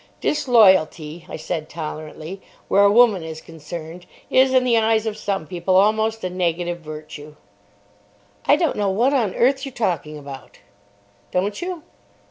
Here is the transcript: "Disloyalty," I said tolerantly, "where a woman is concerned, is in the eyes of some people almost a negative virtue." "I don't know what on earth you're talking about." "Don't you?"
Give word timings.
"Disloyalty," 0.19 1.27
I 1.29 1.35
said 1.35 1.69
tolerantly, 1.69 2.41
"where 2.69 2.83
a 2.83 2.91
woman 2.91 3.21
is 3.21 3.39
concerned, 3.39 4.07
is 4.31 4.51
in 4.51 4.63
the 4.63 4.75
eyes 4.75 5.05
of 5.05 5.15
some 5.15 5.45
people 5.45 5.75
almost 5.75 6.23
a 6.23 6.29
negative 6.31 6.79
virtue." 6.79 7.35
"I 8.47 8.55
don't 8.55 8.75
know 8.77 8.89
what 8.89 9.13
on 9.13 9.35
earth 9.35 9.63
you're 9.63 9.71
talking 9.73 10.17
about." 10.17 10.57
"Don't 11.31 11.61
you?" 11.61 11.83